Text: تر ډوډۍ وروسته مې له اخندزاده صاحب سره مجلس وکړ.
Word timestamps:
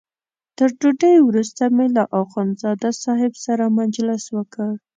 تر 0.57 0.69
ډوډۍ 0.79 1.15
وروسته 1.23 1.63
مې 1.75 1.87
له 1.97 2.03
اخندزاده 2.21 2.89
صاحب 3.03 3.33
سره 3.45 3.63
مجلس 3.79 4.23
وکړ. 4.37 4.69